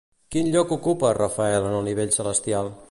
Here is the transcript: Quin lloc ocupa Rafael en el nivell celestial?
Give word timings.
Quin 0.35 0.47
lloc 0.55 0.73
ocupa 0.77 1.13
Rafael 1.19 1.69
en 1.73 1.79
el 1.81 1.89
nivell 1.91 2.17
celestial? 2.19 2.79